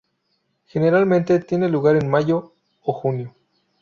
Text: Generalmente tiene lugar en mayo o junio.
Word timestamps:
Generalmente 0.65 1.37
tiene 1.41 1.69
lugar 1.69 1.95
en 1.95 2.09
mayo 2.09 2.55
o 2.81 2.91
junio. 2.91 3.35